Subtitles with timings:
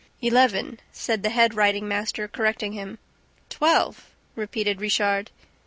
[0.19, 2.97] "Eleven," said the head riding master, correcting him.
[3.49, 5.29] "Twelve," repeated Richard.